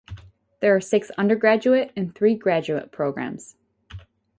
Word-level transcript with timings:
There 0.61 0.75
are 0.75 0.81
six 0.81 1.11
undergraduate 1.11 1.91
and 1.95 2.15
three 2.15 2.33
graduate 2.33 2.91
programs. 2.91 3.55